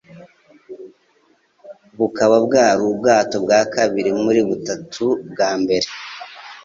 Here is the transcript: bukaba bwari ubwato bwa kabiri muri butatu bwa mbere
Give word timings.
bukaba 1.99 2.35
bwari 2.45 2.81
ubwato 2.91 3.35
bwa 3.45 3.61
kabiri 3.73 4.11
muri 4.23 4.41
butatu 4.49 5.05
bwa 5.31 5.49
mbere 5.61 5.87